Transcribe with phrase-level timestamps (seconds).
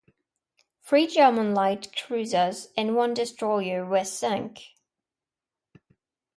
[0.81, 4.71] Three German light cruisers and one destroyer were sunk.